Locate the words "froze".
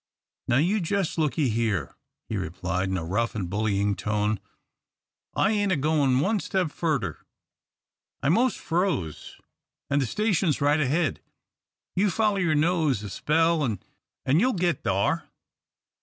8.55-9.37